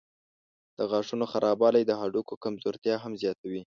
[0.77, 3.61] د غاښونو خرابوالی د هډوکو کمزورتیا هم زیاتوي.